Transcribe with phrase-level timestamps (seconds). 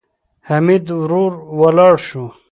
[0.47, 1.25] حميد ورو
[1.59, 2.25] ولاړ شو.